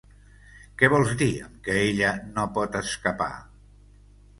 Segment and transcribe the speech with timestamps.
[0.79, 3.33] Què vols dir amb que ella no pot escapar?